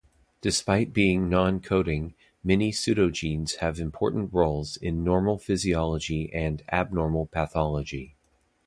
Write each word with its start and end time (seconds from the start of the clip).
Despite 0.41 0.93
being 0.93 1.29
non-coding, 1.29 2.15
many 2.43 2.71
pseudogenes 2.71 3.57
have 3.57 3.79
important 3.79 4.33
roles 4.33 4.75
in 4.75 5.03
normal 5.03 5.37
physiology 5.37 6.33
and 6.33 6.63
abnormal 6.71 7.27
pathology. 7.27 8.15